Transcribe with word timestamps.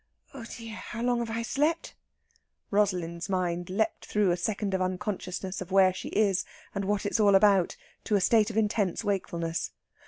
"Oh 0.33 0.43
dear! 0.57 0.77
how 0.77 1.03
long 1.03 1.19
have 1.19 1.29
I 1.29 1.43
slept?" 1.43 1.93
Rosalind's 2.71 3.29
mind 3.29 3.69
leaped 3.69 4.07
through 4.07 4.31
a 4.31 4.35
second 4.35 4.73
of 4.73 4.81
unconsciousness 4.81 5.61
of 5.61 5.71
where 5.71 5.93
she 5.93 6.09
is 6.09 6.43
and 6.73 6.85
what 6.85 7.05
it's 7.05 7.19
all 7.19 7.35
about 7.35 7.77
to 8.05 8.15
a 8.15 8.19
state 8.21 8.49
of 8.49 8.57
intense 8.57 9.03
wakefulness. 9.03 9.69